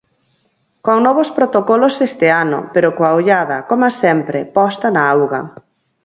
Con 0.85 0.97
novos 1.07 1.29
protocolos 1.37 1.95
este 2.09 2.27
ano 2.43 2.59
pero 2.73 2.89
coa 2.97 3.15
ollada, 3.19 3.57
coma 3.69 3.89
sempre, 4.01 4.39
posta 4.57 4.87
na 4.95 5.03
auga. 5.13 5.41